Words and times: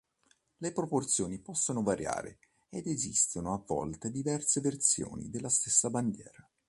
Le 0.57 0.71
proporzioni 0.71 1.37
possono 1.37 1.83
variare 1.83 2.39
ed 2.69 2.87
esistono 2.87 3.53
a 3.53 3.61
volte 3.63 4.09
diverse 4.09 4.59
versioni 4.59 5.29
della 5.29 5.49
stessa 5.49 5.91
bandiera. 5.91 6.49